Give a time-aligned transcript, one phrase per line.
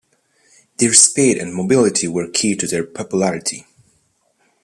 [0.77, 3.67] Their speed and mobility were key to their popularity.